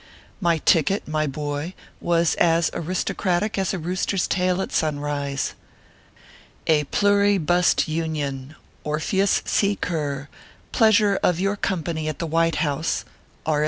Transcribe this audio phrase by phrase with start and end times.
[0.39, 5.53] My ticket, my boy, was as aristocractic as a rooster s tail at sunrise:
[6.65, 8.55] (CUTLETS.) E pluri bust Union.
[8.83, 9.75] (OYSTERS.) ORPHEUS C.
[9.75, 10.27] KERR,
[10.71, 13.05] Pleasure of your Company at the White House,
[13.45, 13.59] (R.